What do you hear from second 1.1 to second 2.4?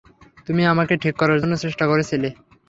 করার চেষ্টা করেছিলে।